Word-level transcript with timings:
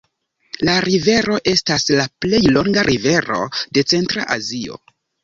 La 0.67 0.73
rivero 0.85 1.35
estas 1.51 1.85
la 1.99 2.05
plej 2.25 2.39
longa 2.55 2.87
rivero 2.89 3.39
de 3.79 3.85
Centra 3.93 4.25
Azio. 4.39 4.81